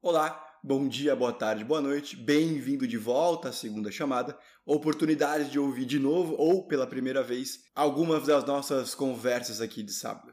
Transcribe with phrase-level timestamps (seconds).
[0.00, 2.16] Olá, bom dia, boa tarde, boa noite.
[2.16, 4.38] Bem-vindo de volta à segunda chamada.
[4.64, 9.92] Oportunidade de ouvir de novo ou pela primeira vez algumas das nossas conversas aqui de
[9.92, 10.32] sábado.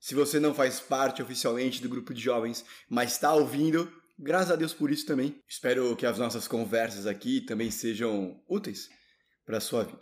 [0.00, 3.88] Se você não faz parte oficialmente do grupo de jovens, mas está ouvindo,
[4.18, 5.40] graças a Deus por isso também.
[5.48, 8.90] Espero que as nossas conversas aqui também sejam úteis
[9.52, 10.00] para a sua vida.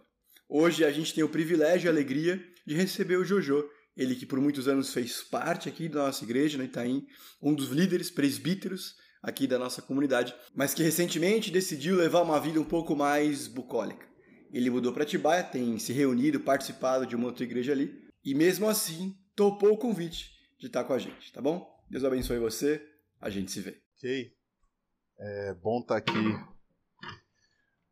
[0.48, 4.24] Hoje a gente tem o privilégio e a alegria de receber o Jojo, ele que
[4.24, 7.04] por muitos anos fez parte aqui da nossa igreja, no Itaim,
[7.42, 12.60] um dos líderes presbíteros aqui da nossa comunidade, mas que recentemente decidiu levar uma vida
[12.60, 14.06] um pouco mais bucólica.
[14.52, 17.92] Ele mudou para Atibaia, tem se reunido, participado de uma outra igreja ali,
[18.24, 21.68] e mesmo assim topou o convite de estar com a gente, tá bom?
[21.90, 22.80] Deus abençoe você,
[23.20, 23.82] a gente se vê.
[23.96, 24.32] Ok.
[25.18, 26.12] É bom estar aqui.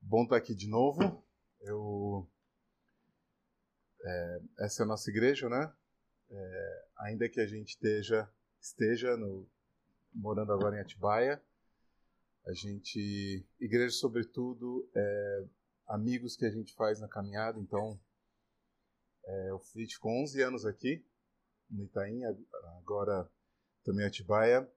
[0.01, 1.28] Bom estar aqui de novo.
[1.61, 2.29] Eu.
[4.05, 5.73] É, essa é a nossa igreja, né?
[6.31, 9.49] É, ainda que a gente esteja, esteja no,
[10.13, 11.43] morando agora em Atibaia,
[12.47, 13.47] a gente.
[13.61, 15.45] Igreja, sobretudo, é
[15.89, 17.59] amigos que a gente faz na caminhada.
[17.59, 17.99] Então,
[19.25, 21.05] é, eu fui com 11 anos aqui
[21.71, 22.23] no Itaim,
[22.79, 23.31] agora
[23.85, 24.71] também em Atibaia,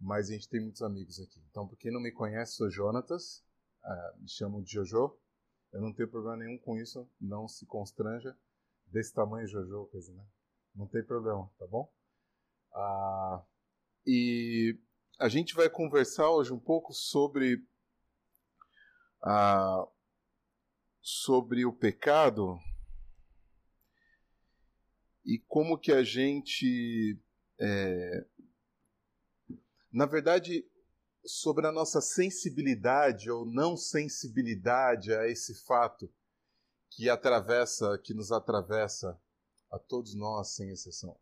[0.00, 1.40] mas a gente tem muitos amigos aqui.
[1.50, 3.44] Então, para quem não me conhece, sou Jonatas,
[3.84, 5.16] uh, me chamam de Jojo.
[5.74, 8.38] Eu não tenho problema nenhum com isso, não se constranja.
[8.86, 10.24] Desse tamanho, Jojo, coisa, né?
[10.72, 11.92] Não tem problema, tá bom?
[12.72, 13.44] Uh,
[14.06, 14.78] e
[15.18, 17.56] a gente vai conversar hoje um pouco sobre
[19.24, 19.90] uh,
[21.00, 22.56] sobre o pecado
[25.24, 27.18] e como que a gente,
[27.58, 28.24] é,
[29.92, 30.64] na verdade,
[31.26, 36.12] sobre a nossa sensibilidade ou não sensibilidade a esse fato
[36.90, 39.20] que atravessa, que nos atravessa
[39.70, 41.18] a todos nós, sem exceção.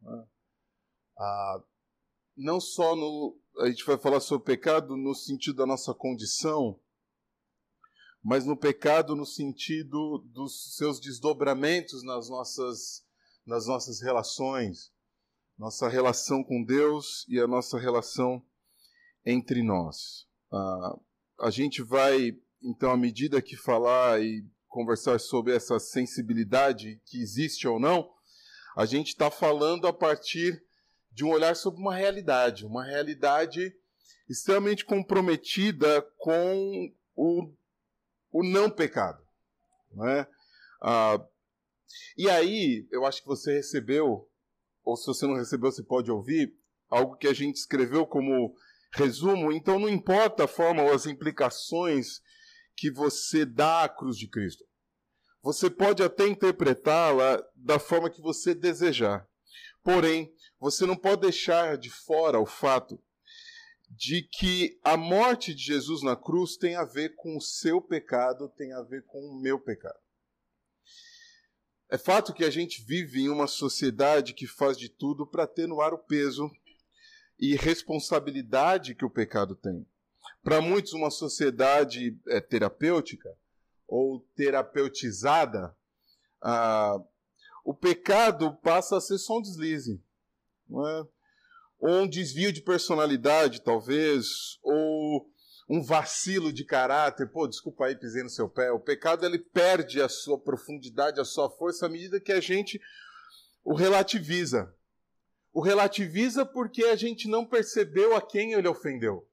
[0.00, 0.26] Né?
[1.18, 1.62] Ah,
[2.36, 3.38] não só no.
[3.58, 6.80] A gente vai falar sobre o pecado no sentido da nossa condição,
[8.22, 13.04] mas no pecado no sentido dos seus desdobramentos nas nossas
[13.44, 14.92] nas nossas relações,
[15.58, 18.42] nossa relação com Deus e a nossa relação
[19.24, 20.26] entre nós.
[20.52, 20.98] Ah,
[21.40, 27.66] a gente vai, então, à medida que falar e conversar sobre essa sensibilidade que existe
[27.68, 28.10] ou não,
[28.76, 30.62] a gente está falando a partir
[31.10, 33.74] de um olhar sobre uma realidade, uma realidade
[34.28, 37.52] extremamente comprometida com o,
[38.32, 39.22] o não pecado.
[39.92, 40.26] Não é?
[40.80, 41.22] Ah,
[42.16, 44.28] e aí, eu acho que você recebeu,
[44.82, 46.56] ou se você não recebeu, você pode ouvir,
[46.88, 48.54] algo que a gente escreveu como
[48.92, 49.52] resumo.
[49.52, 52.20] Então, não importa a forma ou as implicações
[52.76, 54.64] que você dá à cruz de Cristo.
[55.42, 59.26] Você pode até interpretá-la da forma que você desejar.
[59.82, 63.02] Porém, você não pode deixar de fora o fato
[63.90, 68.48] de que a morte de Jesus na cruz tem a ver com o seu pecado,
[68.56, 69.98] tem a ver com o meu pecado.
[71.90, 75.92] É fato que a gente vive em uma sociedade que faz de tudo para atenuar
[75.92, 76.50] o peso
[77.42, 79.84] e responsabilidade que o pecado tem.
[80.44, 83.28] Para muitos, uma sociedade é, terapêutica
[83.88, 85.76] ou terapeutizada,
[86.40, 87.02] ah,
[87.64, 90.00] o pecado passa a ser só um deslize,
[90.68, 91.06] não é?
[91.80, 95.28] ou um desvio de personalidade, talvez, ou
[95.68, 98.70] um vacilo de caráter, pô, desculpa aí, pisei no seu pé.
[98.70, 102.80] O pecado ele perde a sua profundidade, a sua força à medida que a gente
[103.64, 104.72] o relativiza.
[105.52, 109.28] O relativiza porque a gente não percebeu a quem ele ofendeu.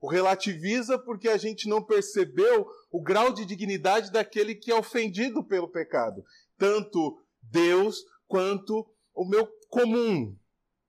[0.00, 5.44] O relativiza porque a gente não percebeu o grau de dignidade daquele que é ofendido
[5.44, 6.24] pelo pecado.
[6.58, 8.84] Tanto Deus quanto
[9.14, 10.36] o meu comum,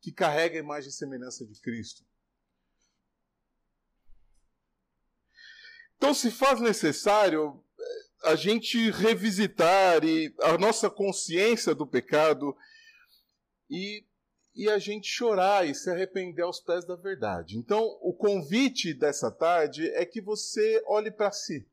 [0.01, 2.03] que carrega a imagem e semelhança de Cristo.
[5.95, 12.55] Então se faz necessário eh, a gente revisitar e a nossa consciência do pecado
[13.73, 14.05] e,
[14.53, 17.57] e a gente chorar e se arrepender aos pés da verdade.
[17.57, 21.67] Então, o convite dessa tarde é que você olhe para si.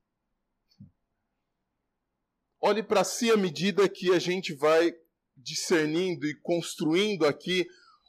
[2.61, 4.95] Olhe para si à medida que a gente vai
[5.37, 7.67] discernindo e construindo aqui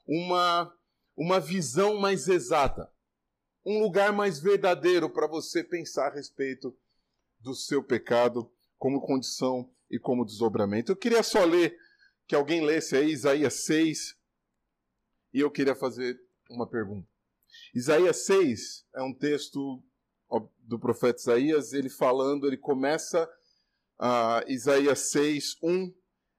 [0.08, 0.74] uma,
[1.16, 2.90] uma visão mais exata
[3.66, 6.76] um lugar mais verdadeiro para você pensar a respeito
[7.40, 10.92] do seu pecado como condição e como desdobramento.
[10.92, 11.78] Eu queria só ler,
[12.28, 14.18] que alguém lesse aí Isaías 6,
[15.34, 16.20] e eu queria fazer
[16.50, 17.08] uma pergunta.
[17.74, 19.82] Isaías 6 é um texto
[20.60, 23.30] do profeta Isaías, ele falando, ele começa
[24.00, 25.94] uh, Isaías 6, 1,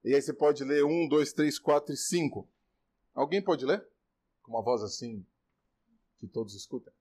[0.05, 2.49] e aí você pode ler 1, 2, 3, 4 e 5.
[3.15, 3.87] Alguém pode ler?
[4.43, 5.25] Com uma voz assim,
[6.19, 6.93] que todos escutem.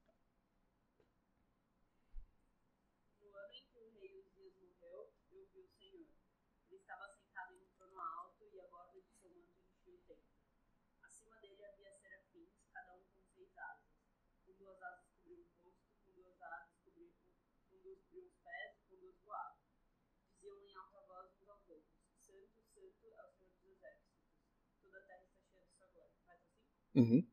[26.93, 27.25] Uhum.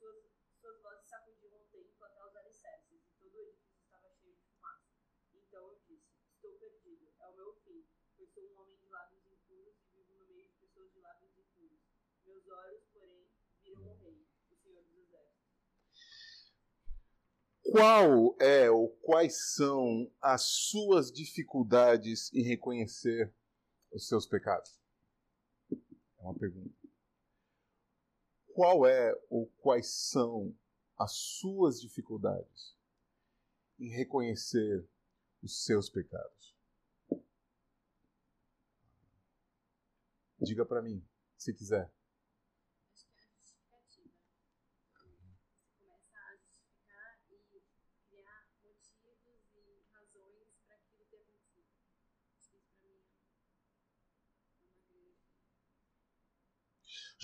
[0.00, 3.02] O templo até os alicerces,
[3.82, 4.86] estava cheio de fumaça.
[5.34, 7.52] Então eu disse: Estou perdido, é o meu
[8.32, 8.86] sou um homem de
[9.24, 11.00] e vivo no meio de pessoas de.
[12.24, 13.26] Meus olhos, porém,
[13.64, 14.84] viram o Rei, o Senhor.
[17.62, 23.34] Qual é ou quais são as suas dificuldades em reconhecer
[23.90, 24.80] os seus pecados?
[25.70, 26.81] É uma pergunta
[28.54, 30.54] qual é ou quais são
[30.98, 32.76] as suas dificuldades
[33.78, 34.86] em reconhecer
[35.42, 36.54] os seus pecados?
[40.40, 41.04] Diga para mim,
[41.36, 41.90] se quiser.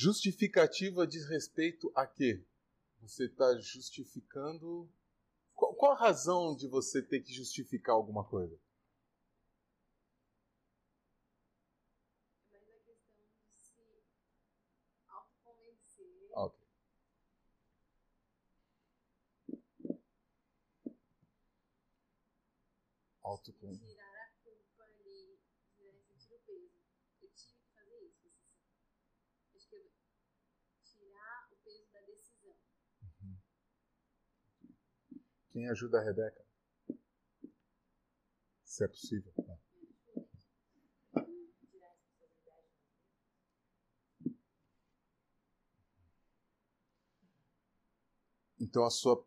[0.01, 2.41] Justificativa diz respeito a quê?
[3.01, 4.89] Você está justificando.
[5.57, 8.57] Qual, qual, a razão de você ter que justificar alguma coisa?
[12.49, 13.75] Mas a questão de se
[15.09, 16.31] autoconvencer.
[16.33, 16.61] Ok.
[23.25, 23.88] Autoconvencer.
[35.51, 36.45] Quem ajuda a Rebeca?
[38.63, 39.33] Se é possível.
[48.61, 49.25] Então a sua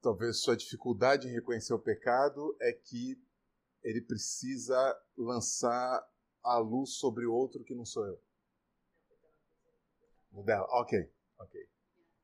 [0.00, 3.22] talvez sua dificuldade em reconhecer o pecado é que
[3.82, 4.76] ele precisa
[5.16, 6.04] lançar
[6.42, 8.20] a luz sobre outro que não sou eu.
[10.42, 10.66] Dela.
[10.70, 11.68] Ok, ok.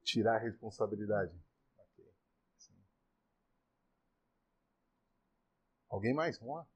[0.02, 1.32] Tirar a responsabilidade.
[5.88, 6.38] Alguém mais?
[6.38, 6.66] Vamos lá.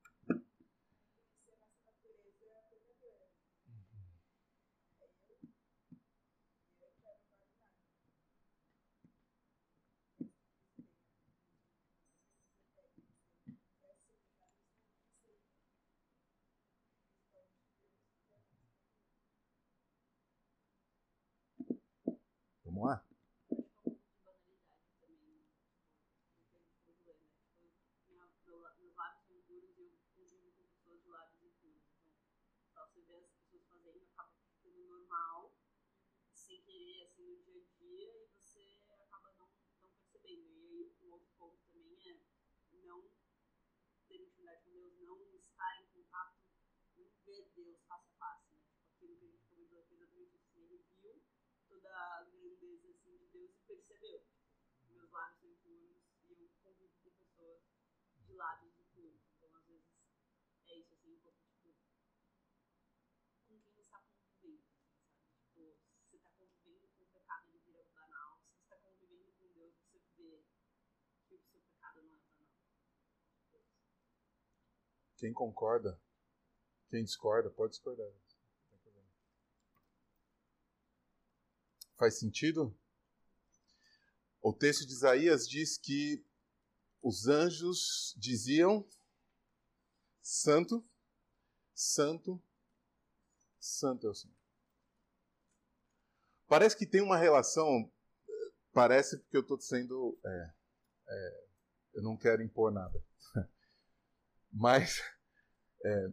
[22.64, 23.04] Vamos lá?
[36.44, 39.48] Sem querer, assim, no dia a dia, e você acaba não,
[39.80, 40.46] não percebendo.
[40.60, 42.20] E aí, um outro ponto também é
[42.84, 43.10] não
[44.06, 46.36] ter intimidade com Deus, não estar em contato,
[46.96, 48.60] não ver Deus face a face, né?
[48.68, 51.22] Tipo, aquilo que a gente comentou aqui exatamente assim, ele viu
[51.66, 54.26] toda a grandeza, assim, de Deus e percebeu.
[54.76, 57.62] Tipo, meus lábios são impuros e eu convivo com pessoas
[58.16, 59.22] de lábios impuros.
[59.32, 59.88] Então, às vezes,
[60.66, 61.72] é isso, assim, um pouco, tipo,
[63.48, 65.34] com quem está convivendo, assim, sabe?
[65.40, 65.74] Tipo,
[66.54, 68.40] convivendo com o pecado, ele vira banal.
[68.40, 72.52] Se você está convivendo com Deus, você vê que o seu pecado não é banal.
[75.16, 76.00] Quem concorda,
[76.88, 78.06] quem discorda, pode discordar.
[81.96, 82.76] Faz sentido?
[84.40, 86.24] O texto de Isaías diz que
[87.00, 88.86] os anjos diziam:
[90.20, 90.84] Santo,
[91.72, 92.42] Santo,
[93.60, 94.43] Santo é o Senhor.
[96.46, 97.90] Parece que tem uma relação.
[98.72, 100.18] Parece porque eu estou sendo.
[100.24, 100.50] É,
[101.08, 101.44] é,
[101.94, 103.02] eu não quero impor nada.
[104.52, 105.02] Mas.
[105.84, 106.08] É,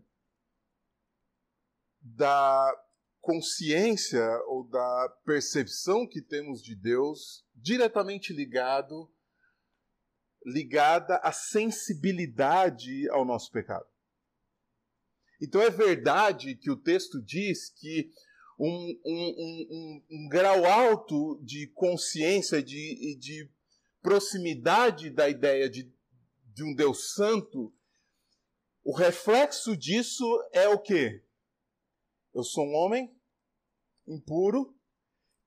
[2.04, 2.74] da
[3.22, 9.08] consciência ou da percepção que temos de Deus diretamente ligado
[10.46, 13.86] ligada à sensibilidade ao nosso pecado.
[15.40, 18.12] Então é verdade que o texto diz que
[18.64, 23.50] um, um, um, um grau alto de consciência, de, de
[24.04, 25.92] proximidade da ideia de,
[26.54, 27.74] de um Deus santo,
[28.84, 31.26] o reflexo disso é o quê?
[32.36, 33.12] Eu sou um homem
[34.08, 34.78] impuro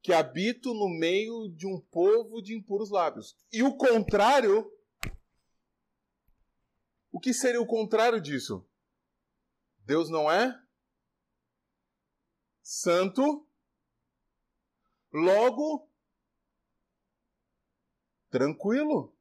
[0.02, 3.36] que habito no meio de um povo de impuros lábios.
[3.52, 4.70] E o contrário.
[7.12, 8.68] O que seria o contrário disso?
[9.84, 10.63] Deus não é
[12.64, 13.46] santo,
[15.12, 15.88] logo
[18.30, 19.14] tranquilo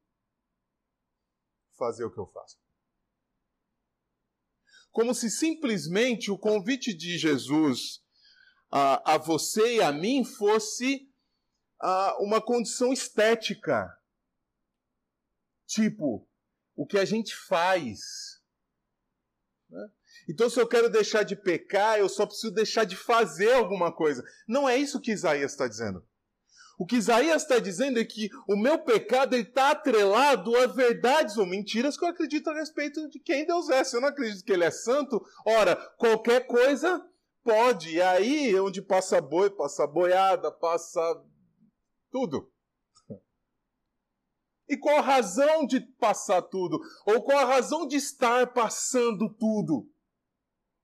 [1.76, 2.58] fazer o que eu faço.
[4.90, 8.02] Como se simplesmente o convite de Jesus
[8.70, 11.12] a, a você e a mim fosse
[11.80, 13.86] a, uma condição estética.
[15.66, 16.28] Tipo,
[16.74, 18.42] o que a gente faz.
[20.28, 24.24] Então, se eu quero deixar de pecar, eu só preciso deixar de fazer alguma coisa.
[24.48, 26.04] Não é isso que Isaías está dizendo.
[26.76, 31.46] O que Isaías está dizendo é que o meu pecado está atrelado a verdades ou
[31.46, 33.84] mentiras que eu acredito a respeito de quem Deus é.
[33.84, 37.04] Se eu não acredito que Ele é santo, ora, qualquer coisa
[37.44, 37.94] pode.
[37.94, 41.00] E aí, onde passa boi, passa boiada, passa
[42.10, 42.50] tudo.
[44.68, 46.80] E qual a razão de passar tudo?
[47.06, 49.88] Ou qual a razão de estar passando tudo?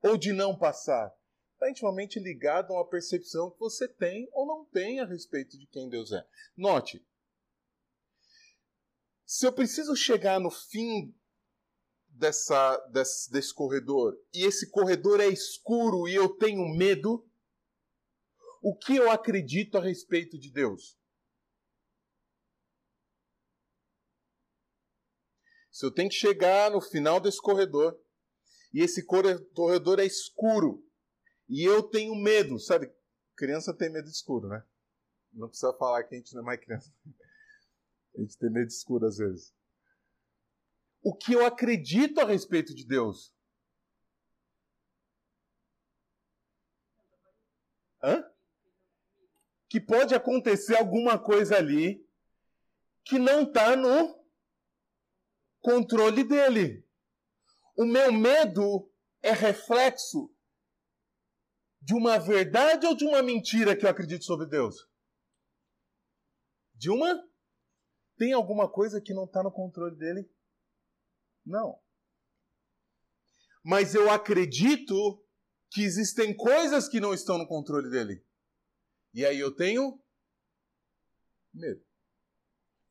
[0.02, 1.14] Ou de não passar?
[1.54, 5.66] Está intimamente ligado a uma percepção que você tem ou não tem a respeito de
[5.66, 6.26] quem Deus é.
[6.57, 7.07] Note,
[9.26, 11.14] se eu preciso chegar no fim
[12.09, 17.30] dessa, desse, desse corredor e esse corredor é escuro e eu tenho medo,
[18.62, 20.99] o que eu acredito a respeito de Deus?
[25.71, 27.99] Se eu tenho que chegar no final desse corredor
[28.73, 30.85] e esse corredor é escuro
[31.49, 32.93] e eu tenho medo, sabe?
[33.37, 34.62] Criança tem medo de escuro, né?
[35.33, 36.93] Não precisa falar que a gente não é mais criança.
[38.12, 39.55] A gente tem medo de escuro às vezes
[41.03, 43.35] o que eu acredito a respeito de Deus.
[48.03, 48.25] Hã?
[49.69, 52.07] Que pode acontecer alguma coisa ali
[53.05, 54.19] que não está no
[55.61, 56.87] controle dele.
[57.80, 60.30] O meu medo é reflexo
[61.80, 64.87] de uma verdade ou de uma mentira que eu acredito sobre Deus?
[66.75, 67.26] De uma?
[68.18, 70.30] Tem alguma coisa que não está no controle dele?
[71.42, 71.80] Não.
[73.64, 75.26] Mas eu acredito
[75.70, 78.22] que existem coisas que não estão no controle dele.
[79.14, 79.99] E aí eu tenho
[81.50, 81.82] medo.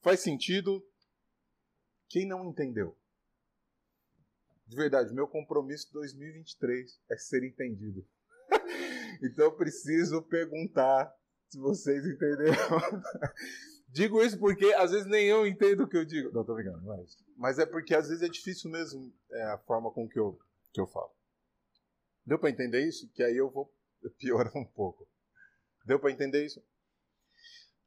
[0.01, 0.83] Faz sentido?
[2.07, 2.97] Quem não entendeu?
[4.69, 8.05] De verdade, meu compromisso 2023 é ser entendido.
[9.23, 11.11] então eu preciso perguntar
[11.49, 12.55] se vocês entenderam.
[13.89, 16.31] Digo isso porque às vezes nem eu entendo o que eu digo.
[16.31, 17.03] Não, tô brincando, não é.
[17.35, 20.37] Mas é porque às vezes é difícil mesmo é, a forma com que eu,
[20.71, 21.09] que eu falo.
[22.23, 23.11] Deu para entender isso?
[23.15, 23.73] Que aí eu vou
[24.19, 25.09] piorar um pouco.
[25.83, 26.63] Deu para entender isso?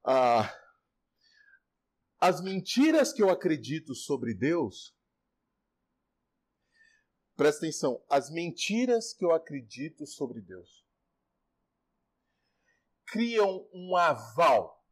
[0.04, 0.52] Ah,
[2.20, 4.92] as mentiras que eu acredito sobre Deus.
[7.36, 8.04] Presta atenção.
[8.08, 10.82] As mentiras que eu acredito sobre Deus
[13.06, 14.82] criam um aval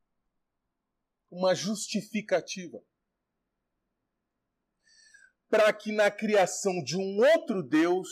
[1.31, 2.83] uma justificativa.
[5.49, 8.09] Para que na criação de um outro Deus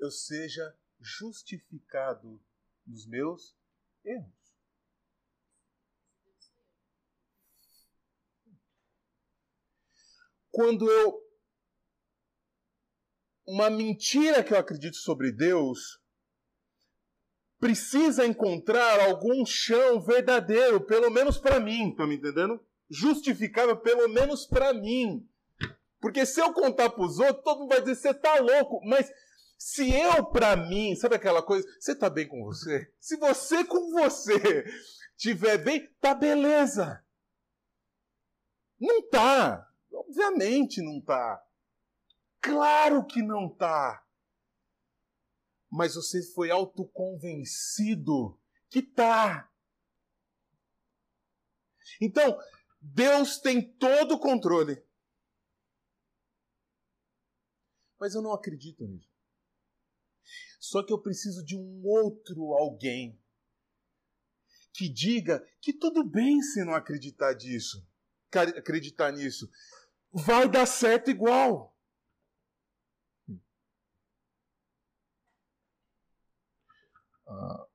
[0.00, 2.40] eu seja justificado
[2.86, 3.56] nos meus
[4.04, 4.34] erros.
[10.50, 11.27] Quando eu.
[13.48, 15.98] Uma mentira que eu acredito sobre Deus
[17.58, 22.62] precisa encontrar algum chão verdadeiro, pelo menos para mim, tá me entendendo?
[22.90, 25.26] Justificável, pelo menos para mim.
[25.98, 28.82] Porque se eu contar para os outros, todo mundo vai dizer, você tá louco.
[28.84, 29.10] Mas
[29.56, 32.92] se eu, para mim, sabe aquela coisa, você tá bem com você?
[33.00, 34.66] Se você com você
[35.16, 37.02] tiver bem, tá beleza.
[38.78, 39.66] Não tá.
[39.90, 41.42] Obviamente não tá.
[42.40, 44.04] Claro que não tá
[45.70, 48.40] mas você foi autoconvencido
[48.70, 49.50] que tá.
[52.00, 52.38] Então,
[52.80, 54.82] Deus tem todo o controle.
[57.98, 59.08] Mas eu não acredito nisso.
[60.60, 63.20] Só que eu preciso de um outro alguém
[64.72, 67.84] que diga que tudo bem se não acreditar disso,
[68.32, 69.50] acreditar nisso.
[70.12, 71.77] Vai dar certo igual.
[77.28, 77.68] Ah.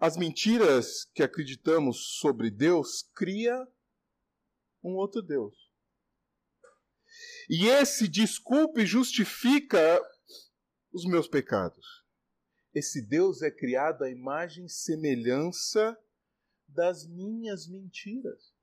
[0.00, 3.54] as mentiras que acreditamos sobre Deus cria
[4.82, 5.54] um outro Deus.
[7.50, 10.00] E esse desculpe justifica
[10.90, 12.02] os meus pecados.
[12.72, 15.94] Esse Deus é criado à imagem e semelhança
[16.66, 18.54] das minhas mentiras.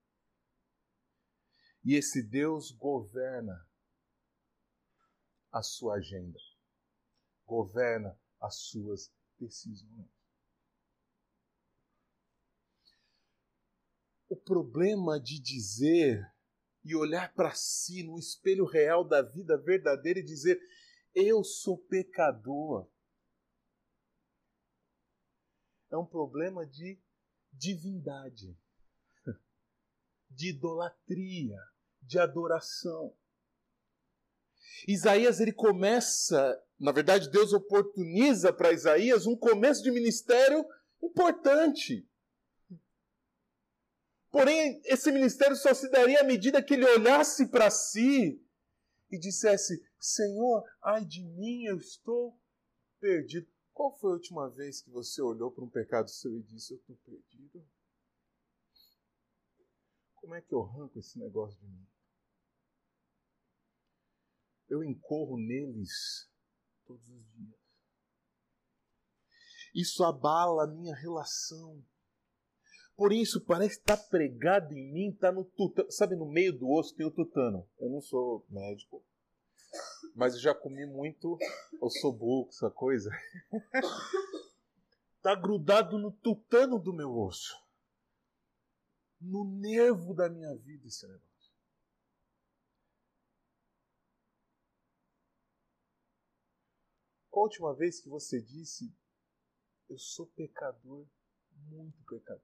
[1.88, 3.65] E esse Deus governa
[5.50, 6.38] a sua agenda,
[7.46, 10.12] governa as suas decisões.
[14.27, 16.29] O problema de dizer
[16.84, 20.60] e olhar para si no espelho real da vida verdadeira e dizer:
[21.15, 22.91] Eu sou pecador.
[25.89, 27.01] É um problema de
[27.53, 28.60] divindade,
[30.29, 31.58] de idolatria,
[32.07, 33.13] de adoração.
[34.87, 40.65] Isaías ele começa, na verdade Deus oportuniza para Isaías um começo de ministério
[41.01, 42.07] importante.
[44.31, 48.41] Porém, esse ministério só se daria à medida que ele olhasse para si
[49.09, 52.37] e dissesse: Senhor, ai de mim, eu estou
[52.99, 53.47] perdido.
[53.73, 56.77] Qual foi a última vez que você olhou para um pecado seu e disse: Eu
[56.77, 57.65] estou perdido?
[60.15, 61.87] Como é que eu arranco esse negócio de mim?
[64.69, 66.29] Eu incorro neles
[66.86, 67.57] todos os dias.
[69.74, 71.83] Isso abala a minha relação.
[72.95, 75.91] Por isso, parece estar tá pregado em mim, está no tutano.
[75.91, 77.69] Sabe, no meio do osso tem o tutano.
[77.79, 79.05] Eu não sou médico,
[80.15, 81.38] mas eu já comi muito
[81.79, 83.12] ossobuco, essa coisa.
[85.17, 87.55] Está grudado no tutano do meu osso.
[89.21, 91.37] No nervo da minha vida esse negócio.
[97.38, 98.91] Qual a última vez que você disse,
[99.88, 101.06] eu sou pecador,
[101.70, 102.41] muito pecador?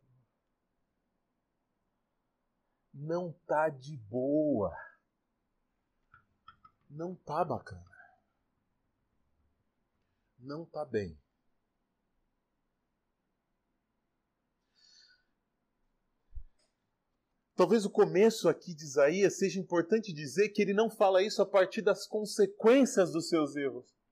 [2.93, 4.71] Não tá de boa.
[6.87, 7.83] Não tá bacana.
[10.37, 11.19] Não tá bem.
[17.55, 21.47] Talvez o começo aqui de Isaías seja importante dizer que ele não fala isso a
[21.47, 24.02] partir das consequências dos seus erros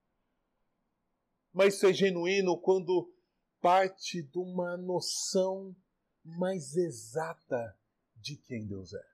[1.53, 3.13] mas isso é genuíno quando
[3.59, 5.75] parte de uma noção
[6.23, 7.77] mais exata
[8.15, 9.11] de quem Deus é.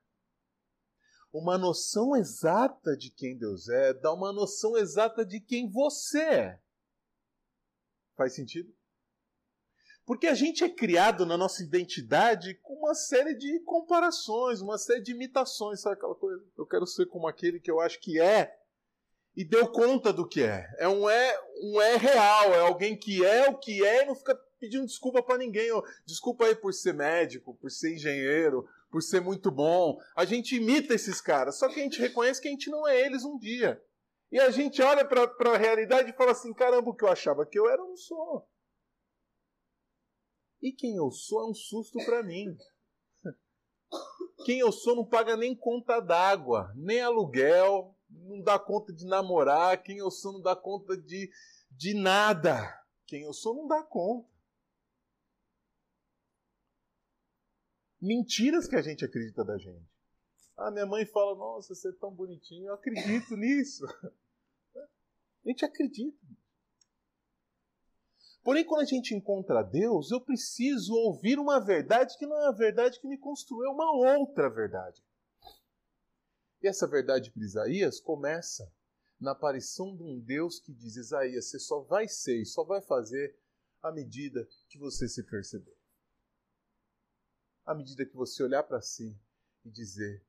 [1.32, 6.62] Uma noção exata de quem Deus é dá uma noção exata de quem você é.
[8.16, 8.74] Faz sentido?
[10.06, 15.02] Porque a gente é criado na nossa identidade com uma série de comparações, uma série
[15.02, 16.42] de imitações, sabe aquela coisa?
[16.58, 18.58] Eu quero ser como aquele que eu acho que é,
[19.38, 20.68] e deu conta do que é.
[20.80, 24.16] É um é, um é real, é alguém que é o que é e não
[24.16, 25.70] fica pedindo desculpa para ninguém.
[26.08, 30.00] Desculpa aí por ser médico, por ser engenheiro, por ser muito bom.
[30.16, 33.00] A gente imita esses caras, só que a gente reconhece que a gente não é
[33.00, 33.80] eles um dia.
[34.32, 37.46] E a gente olha para a realidade e fala assim: caramba, o que eu achava
[37.46, 38.50] que eu era, eu não sou.
[40.60, 42.58] E quem eu sou é um susto para mim.
[44.46, 49.82] Quem eu sou não paga nem conta d'água, nem aluguel, não dá conta de namorar,
[49.84, 51.32] quem eu sou não dá conta de,
[51.72, 52.58] de nada.
[53.06, 54.30] Quem eu sou não dá conta.
[58.02, 59.90] Mentiras que a gente acredita da gente.
[60.56, 63.86] Ah, minha mãe fala, nossa, você é tão bonitinho, eu acredito nisso.
[64.76, 66.18] A gente acredita.
[68.44, 72.52] Porém, quando a gente encontra Deus, eu preciso ouvir uma verdade que não é a
[72.52, 75.04] verdade que me construiu, é uma outra verdade.
[76.62, 78.72] E essa verdade para Isaías começa
[79.20, 82.82] na aparição de um Deus que diz: Isaías, você só vai ser e só vai
[82.82, 83.38] fazer
[83.82, 85.78] à medida que você se perceber.
[87.66, 89.20] À medida que você olhar para si
[89.64, 90.26] e dizer: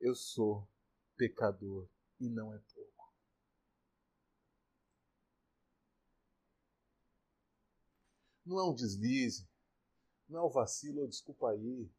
[0.00, 0.68] Eu sou
[1.16, 1.88] pecador
[2.18, 3.14] e não é pouco.
[8.44, 9.48] Não é um deslize,
[10.28, 11.90] não é um vacilo ou desculpa aí,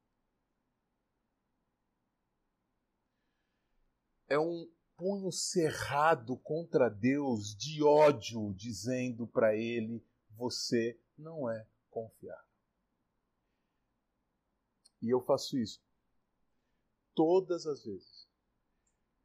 [4.34, 4.67] é um
[4.98, 12.43] punho cerrado contra Deus de ódio, dizendo para ele: você não é confiável.
[15.02, 15.84] E eu faço isso
[17.13, 18.28] todas as vezes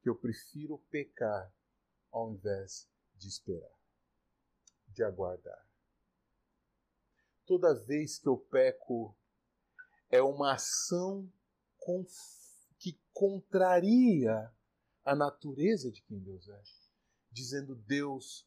[0.03, 1.51] que eu prefiro pecar
[2.11, 3.81] ao invés de esperar,
[4.89, 5.67] de aguardar.
[7.47, 9.17] Toda vez que eu peco,
[10.11, 11.33] é uma ação
[12.79, 14.53] que contraria
[15.09, 16.63] a natureza de quem Deus é,
[17.31, 18.47] dizendo: Deus,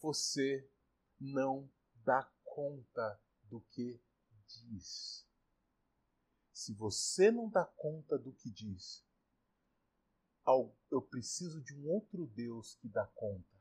[0.00, 0.68] você
[1.20, 1.70] não
[2.04, 4.02] dá conta do que
[4.48, 5.24] diz.
[6.52, 9.06] Se você não dá conta do que diz,
[10.90, 13.54] eu preciso de um outro Deus que dá conta.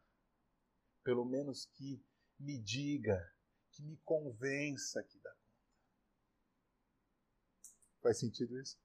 [1.04, 2.04] Pelo menos que
[2.40, 3.32] me diga,
[3.72, 5.44] que me convença que dá conta.
[8.02, 8.82] Faz sentido isso?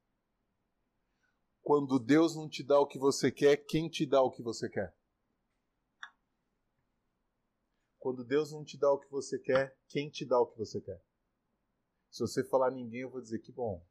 [1.62, 4.68] Quando Deus não te dá o que você quer, quem te dá o que você
[4.68, 4.94] quer?
[7.98, 10.80] Quando Deus não te dá o que você quer, quem te dá o que você
[10.80, 11.02] quer?
[12.10, 13.84] Se você falar ninguém, eu vou dizer que bom.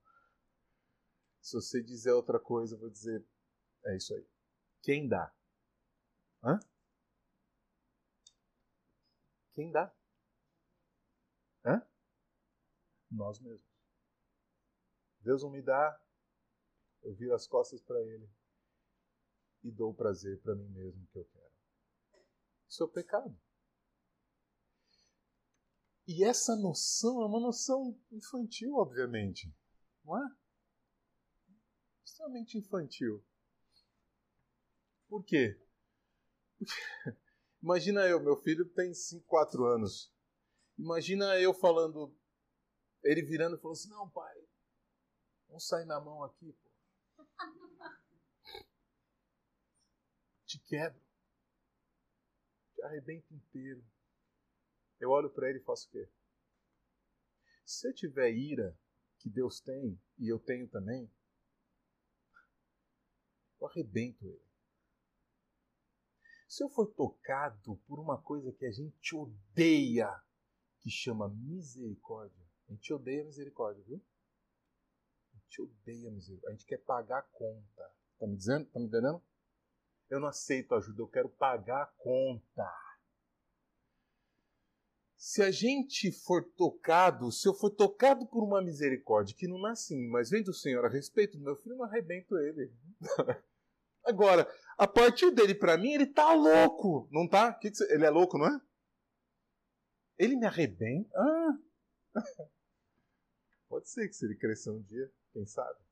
[1.42, 3.26] Se você dizer outra coisa, eu vou dizer
[3.86, 4.28] é isso aí.
[4.82, 5.34] Quem dá?
[6.44, 6.60] Hã?
[9.54, 9.94] Quem dá?
[11.66, 11.82] Hã?
[13.10, 13.66] Nós mesmos.
[15.20, 16.00] Deus não me dá,
[17.08, 18.30] eu viro as costas para Ele
[19.64, 21.52] e dou o prazer para mim mesmo que eu quero.
[22.68, 23.40] Isso é o pecado.
[26.06, 29.54] E essa noção é uma noção infantil, obviamente.
[30.04, 30.36] Não é?
[32.04, 33.24] Extremamente infantil.
[35.08, 35.58] Por quê?
[37.64, 40.14] Imagina eu, meu filho tem 5, 4 anos.
[40.78, 42.14] Imagina eu falando,
[43.02, 44.36] ele virando e falando assim: Não, pai,
[45.48, 46.67] vamos sair na mão aqui, pô.
[50.48, 51.02] Te quebro.
[52.74, 53.86] Te arrebento inteiro.
[55.00, 56.10] Eu olho para ele e faço o quê?
[57.66, 58.80] Se eu tiver ira,
[59.20, 61.12] que Deus tem, e eu tenho também,
[63.60, 64.48] eu arrebento ele.
[66.48, 70.10] Se eu for tocado por uma coisa que a gente odeia,
[70.80, 74.02] que chama misericórdia, a gente odeia misericórdia, viu?
[75.34, 76.50] A gente odeia misericórdia.
[76.50, 77.94] A gente quer pagar a conta.
[78.18, 78.66] Tá me dizendo?
[78.70, 79.22] Tá me entendendo?
[80.10, 82.72] Eu não aceito ajuda, eu quero pagar a conta.
[85.18, 89.94] Se a gente for tocado, se eu for tocado por uma misericórdia que não nasce
[89.94, 92.72] em mim, mas vem do Senhor a respeito do meu filho, eu arrebento ele.
[94.06, 97.60] Agora, a partir dele para mim, ele tá louco, não tá?
[97.90, 98.62] Ele é louco, não é?
[100.18, 101.10] Ele me arrebenta?
[101.16, 101.60] Ah.
[103.68, 105.87] Pode ser que se ele crescer um dia, quem sabe?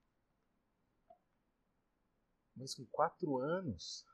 [2.55, 4.05] Mas com quatro anos,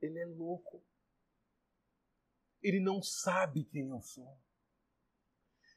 [0.00, 0.82] ele é louco.
[2.62, 4.38] Ele não sabe quem eu sou.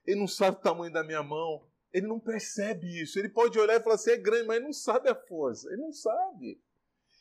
[0.06, 1.70] Ele não sabe o tamanho da minha mão.
[1.92, 3.20] Ele não percebe isso.
[3.20, 5.68] Ele pode olhar e falar assim: é grande, mas ele não sabe a força.
[5.70, 6.62] Ele não sabe.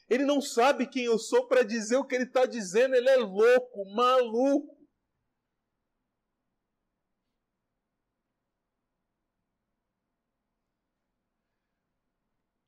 [0.08, 2.94] Ele não sabe quem eu sou para dizer o que ele está dizendo.
[2.94, 4.76] Ele é louco, maluco.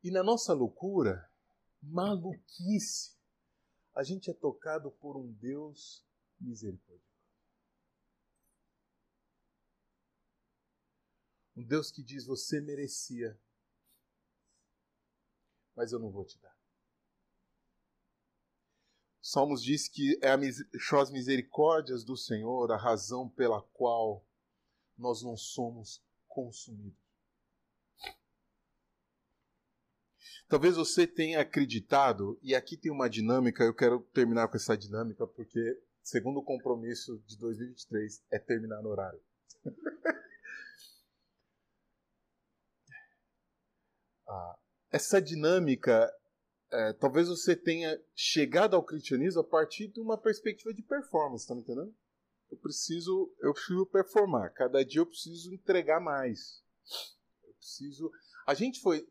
[0.02, 1.27] E na nossa loucura,
[1.82, 3.16] maluquice,
[3.94, 6.04] a gente é tocado por um Deus
[6.40, 7.08] misericordioso.
[11.56, 13.38] Um Deus que diz: Você merecia,
[15.74, 16.56] mas eu não vou te dar.
[19.20, 20.38] Salmos diz que é a,
[21.00, 24.24] as misericórdias do Senhor a razão pela qual
[24.96, 27.07] nós não somos consumidos.
[30.48, 35.26] Talvez você tenha acreditado, e aqui tem uma dinâmica, eu quero terminar com essa dinâmica,
[35.26, 39.20] porque, segundo o compromisso de 2023, é terminar no horário.
[44.26, 44.58] ah,
[44.90, 46.10] essa dinâmica
[46.70, 51.54] é, talvez você tenha chegado ao cristianismo a partir de uma perspectiva de performance, tá
[51.54, 51.94] me entendendo?
[52.50, 54.52] Eu preciso, eu preciso performar.
[54.52, 56.62] Cada dia eu preciso entregar mais.
[57.42, 58.10] Eu preciso.
[58.46, 59.06] A gente foi.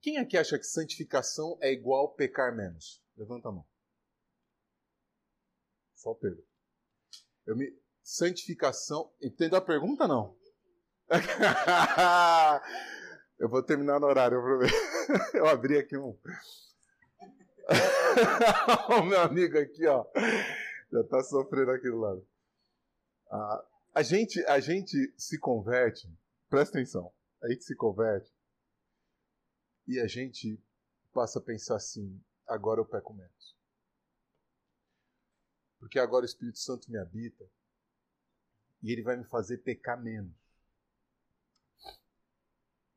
[0.00, 3.02] Quem aqui acha que santificação é igual pecar menos?
[3.16, 3.66] Levanta a mão.
[5.96, 6.46] Só o Pedro.
[7.44, 7.76] Eu me...
[8.02, 9.12] Santificação.
[9.20, 10.38] Entendeu a pergunta não?
[13.38, 14.74] eu vou terminar no horário, eu prometo.
[15.34, 16.14] Eu abri aqui um.
[18.98, 20.04] o meu amigo aqui, ó,
[20.92, 22.26] já tá sofrendo aqui do lado.
[23.30, 26.14] Ah, a, gente, a gente se converte,
[26.50, 27.10] presta atenção,
[27.42, 28.30] a gente se converte
[29.88, 30.62] e a gente
[31.12, 33.56] passa a pensar assim: agora eu peco menos.
[35.80, 37.48] Porque agora o Espírito Santo me habita
[38.82, 40.36] e ele vai me fazer pecar menos.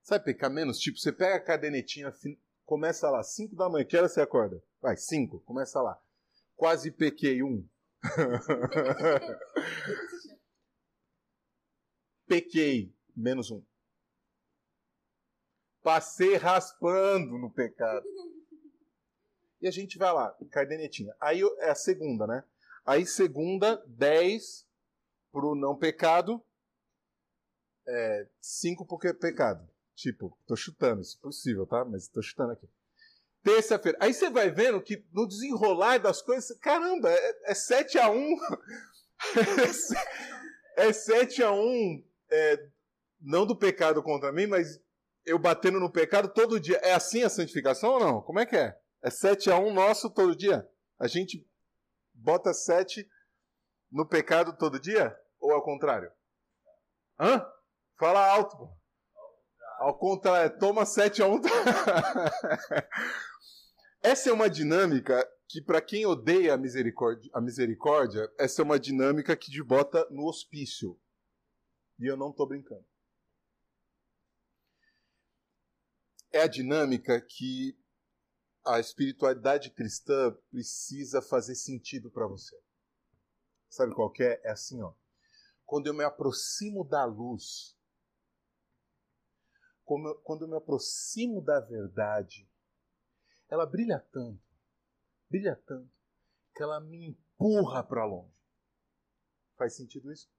[0.01, 0.77] Sabe pecar menos?
[0.77, 2.11] Tipo, você pega a cadenetinha
[2.65, 3.85] Começa lá, 5 da manhã.
[3.85, 4.63] Que hora você acorda?
[4.81, 5.39] Vai, 5.
[5.41, 6.01] Começa lá.
[6.55, 7.67] Quase pequei um.
[12.27, 13.63] pequei, menos um.
[15.83, 18.05] Passei raspando no pecado.
[19.61, 21.15] E a gente vai lá, cardenetinha.
[21.19, 22.43] Aí é a segunda, né?
[22.85, 24.67] Aí segunda, 10
[25.31, 26.43] pro não pecado.
[27.87, 29.67] é, cinco porque é pecado.
[29.95, 31.83] Tipo, tô chutando, isso é possível, tá?
[31.85, 32.67] Mas tô chutando aqui.
[33.43, 33.97] Terça-feira.
[34.01, 38.37] Aí você vai vendo que no desenrolar das coisas, caramba, é, é 7 a 1
[40.77, 42.67] É 7 a 1 é,
[43.19, 44.79] não do pecado contra mim, mas
[45.25, 46.77] eu batendo no pecado todo dia.
[46.77, 48.21] É assim a santificação ou não?
[48.21, 48.77] Como é que é?
[49.01, 50.67] É 7 a 1 nosso todo dia?
[50.99, 51.45] A gente
[52.13, 53.07] bota 7
[53.91, 55.15] no pecado todo dia?
[55.39, 56.11] Ou ao contrário?
[57.19, 57.45] Hã?
[57.97, 58.69] Fala alto, pô.
[59.79, 61.41] Ao contrário, toma 7 a 1.
[64.03, 68.79] Essa é uma dinâmica que, para quem odeia a misericórdia, a misericórdia, essa é uma
[68.79, 70.97] dinâmica que te bota no hospício.
[71.99, 72.85] E eu não estou brincando.
[76.31, 77.77] É a dinâmica que
[78.65, 82.55] a espiritualidade cristã precisa fazer sentido para você.
[83.69, 84.41] Sabe qual é?
[84.43, 84.93] É assim, ó.
[85.65, 87.77] Quando eu me aproximo da luz,
[89.85, 92.49] quando eu me aproximo da verdade,
[93.49, 94.41] ela brilha tanto,
[95.29, 95.91] brilha tanto,
[96.55, 98.33] que ela me empurra para longe.
[99.57, 100.29] Faz sentido isso?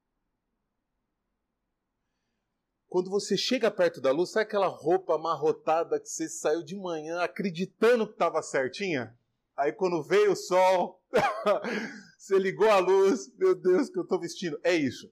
[2.93, 7.23] Quando você chega perto da luz, sabe aquela roupa amarrotada que você saiu de manhã
[7.23, 9.19] acreditando que estava certinha?
[9.57, 11.03] Aí quando veio o sol,
[12.19, 14.61] você ligou a luz, meu Deus, que eu estou vestindo.
[14.63, 15.11] É isso.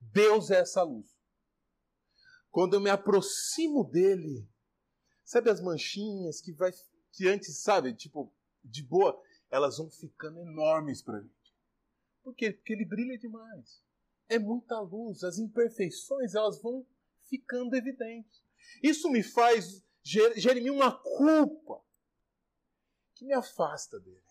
[0.00, 1.14] Deus é essa luz.
[2.50, 4.48] Quando eu me aproximo dele,
[5.22, 6.72] sabe as manchinhas que vai
[7.12, 8.32] que antes, sabe, tipo,
[8.64, 11.54] de boa, elas vão ficando enormes para gente.
[12.22, 12.50] Por quê?
[12.50, 13.82] Porque ele brilha demais
[14.32, 16.86] é muita luz, as imperfeições elas vão
[17.28, 18.42] ficando evidentes.
[18.82, 19.84] Isso me faz,
[20.62, 21.84] mim uma culpa
[23.14, 24.22] que me afasta dele.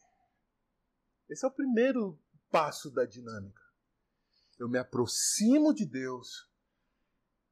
[1.29, 3.61] Esse é o primeiro passo da dinâmica.
[4.59, 6.49] Eu me aproximo de Deus,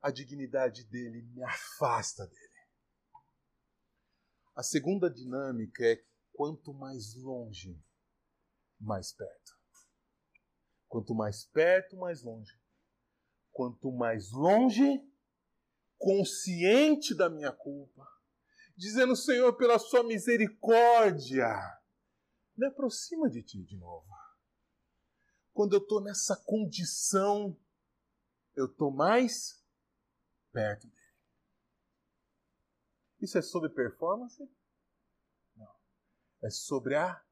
[0.01, 2.49] a dignidade dele me afasta dele.
[4.55, 7.81] A segunda dinâmica é quanto mais longe,
[8.79, 9.58] mais perto.
[10.89, 12.59] Quanto mais perto, mais longe.
[13.51, 15.07] Quanto mais longe,
[15.97, 18.07] consciente da minha culpa,
[18.75, 21.47] dizendo, Senhor, pela sua misericórdia,
[22.57, 24.09] me aproxima de ti de novo.
[25.53, 27.55] Quando eu estou nessa condição,
[28.55, 29.63] eu estou mais
[30.51, 30.99] perto dele.
[33.21, 34.41] Isso é sobre performance?
[35.55, 35.75] Não.
[36.41, 37.23] É sobre a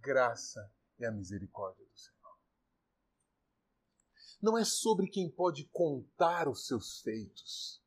[0.00, 2.19] graça e a misericórdia do Senhor
[4.40, 7.80] não é sobre quem pode contar os seus feitos.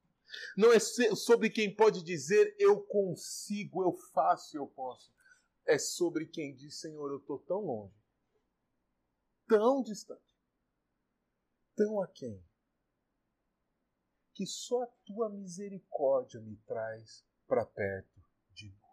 [0.58, 5.12] Não é sobre quem pode dizer eu consigo, eu faço, eu posso.
[5.66, 7.96] É sobre quem diz, Senhor, eu estou tão longe,
[9.48, 10.22] tão distante,
[11.76, 12.44] tão aquém,
[14.34, 18.84] que só a tua misericórdia me traz para perto de novo.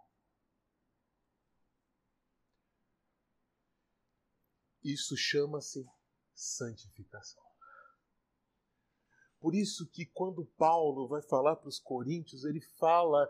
[4.85, 5.85] Isso chama-se
[6.35, 7.50] santificação.
[9.41, 13.27] Por isso que quando Paulo vai falar para os coríntios, ele fala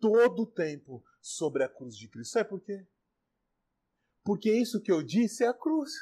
[0.00, 2.32] todo o tempo sobre a cruz de Cristo.
[2.32, 2.88] Sabe por quê?
[4.24, 5.92] Porque isso que eu disse é a cruz.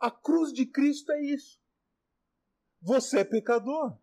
[0.00, 1.60] A cruz de Cristo é isso.
[2.80, 4.00] Você é pecador.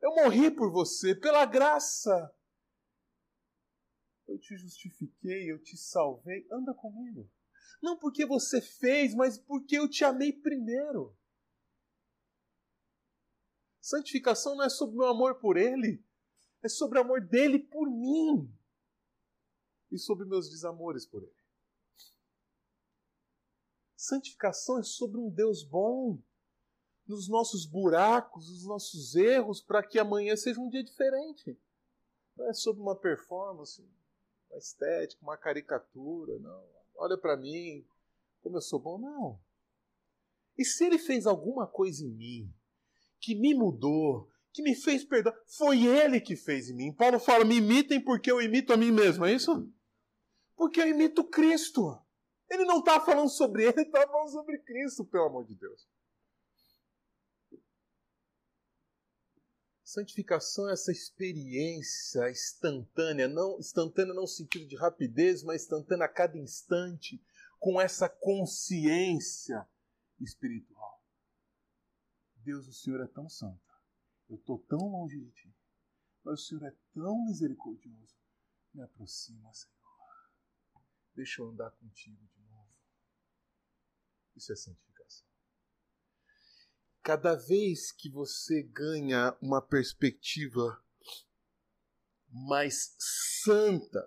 [0.00, 2.34] Eu morri por você, pela graça.
[4.26, 6.46] Eu te justifiquei, eu te salvei.
[6.50, 7.28] Anda comigo.
[7.82, 11.16] Não porque você fez, mas porque eu te amei primeiro.
[13.80, 16.04] Santificação não é sobre meu amor por Ele,
[16.62, 18.52] é sobre o amor dele por mim
[19.90, 21.40] e sobre meus desamores por Ele.
[23.96, 26.18] Santificação é sobre um Deus bom,
[27.06, 31.58] nos nossos buracos, nos nossos erros, para que amanhã seja um dia diferente.
[32.36, 33.82] Não é sobre uma performance,
[34.48, 37.84] uma estética, uma caricatura, não olha para mim,
[38.42, 38.98] como eu sou bom.
[38.98, 39.40] Não.
[40.56, 42.54] E se ele fez alguma coisa em mim
[43.18, 46.92] que me mudou, que me fez perdoar, foi ele que fez em mim.
[46.92, 49.68] Paulo fala: me imitem porque eu imito a mim mesmo, é isso?
[50.54, 51.98] Porque eu imito Cristo.
[52.50, 55.88] Ele não está falando sobre ele, está falando sobre Cristo, pelo amor de Deus.
[59.90, 66.08] Santificação é essa experiência instantânea, não instantânea não no sentido de rapidez, mas instantânea a
[66.08, 67.20] cada instante,
[67.58, 69.68] com essa consciência
[70.20, 71.04] espiritual.
[72.36, 73.60] Deus, o Senhor é tão santo.
[74.28, 75.52] Eu estou tão longe de ti.
[76.22, 78.14] Mas o Senhor é tão misericordioso.
[78.72, 79.74] Me aproxima, Senhor.
[81.16, 82.78] Deixa eu andar contigo de novo.
[84.36, 84.89] Isso é santificação.
[87.02, 90.84] Cada vez que você ganha uma perspectiva
[92.28, 92.94] mais
[93.42, 94.06] santa,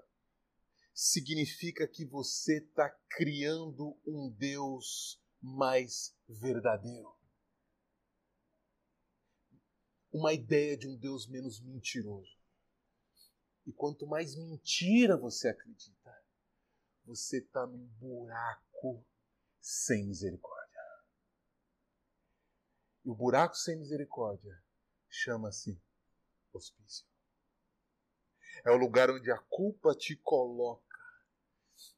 [0.94, 7.12] significa que você está criando um Deus mais verdadeiro.
[10.12, 12.38] Uma ideia de um Deus menos mentiroso.
[13.66, 16.16] E quanto mais mentira você acredita,
[17.06, 19.04] você está num buraco
[19.60, 20.63] sem misericórdia.
[23.04, 24.62] E o buraco sem misericórdia
[25.10, 25.82] chama-se
[26.54, 27.06] hospício.
[28.64, 30.98] É o lugar onde a culpa te coloca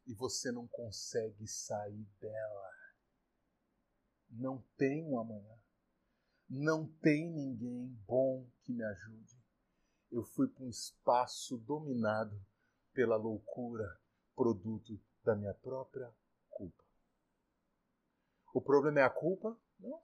[0.07, 2.71] e você não consegue sair dela.
[4.29, 5.59] Não tem um amanhã.
[6.49, 9.43] Não tem ninguém bom que me ajude.
[10.11, 12.39] Eu fui para um espaço dominado
[12.93, 13.99] pela loucura,
[14.35, 16.11] produto da minha própria
[16.49, 16.83] culpa.
[18.53, 19.57] O problema é a culpa?
[19.79, 20.01] Não.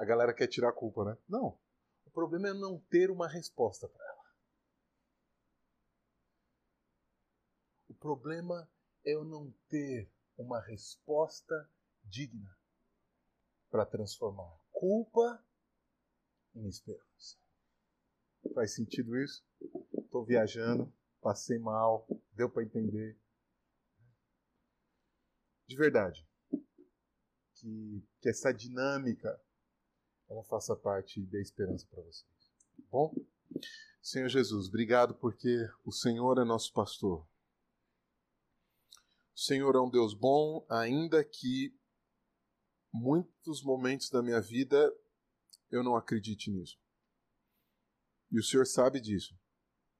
[0.00, 1.18] A galera quer tirar a culpa, né?
[1.28, 1.60] Não.
[2.06, 4.24] O problema é não ter uma resposta para ela.
[7.86, 8.66] O problema
[9.04, 11.70] é eu não ter uma resposta
[12.02, 12.58] digna
[13.68, 15.44] para transformar culpa
[16.54, 17.36] em esperança.
[18.54, 19.44] Faz sentido isso?
[19.98, 23.20] Estou viajando, passei mal, deu para entender.
[25.66, 26.26] De verdade,
[27.52, 29.38] que, que essa dinâmica
[30.30, 32.24] ela faça parte da esperança para vocês.
[32.76, 33.12] Tá bom?
[34.00, 37.26] Senhor Jesus, obrigado porque o Senhor é nosso pastor.
[39.34, 41.76] O Senhor é um Deus bom, ainda que
[42.92, 44.94] muitos momentos da minha vida
[45.70, 46.78] eu não acredite nisso.
[48.30, 49.36] E o Senhor sabe disso.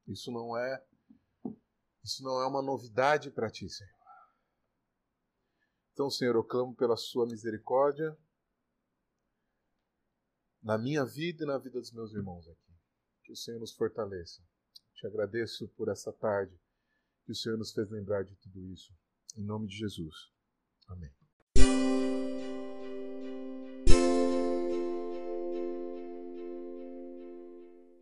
[0.07, 0.83] Isso não é
[2.03, 3.93] isso não é uma novidade para ti, Senhor.
[5.93, 8.17] Então, Senhor, eu clamo pela sua misericórdia
[10.61, 12.71] na minha vida e na vida dos meus irmãos aqui.
[13.23, 14.41] Que o Senhor nos fortaleça.
[14.93, 16.55] Te agradeço por essa tarde
[17.25, 18.93] que o Senhor nos fez lembrar de tudo isso.
[19.37, 20.15] Em nome de Jesus.
[20.87, 21.11] Amém.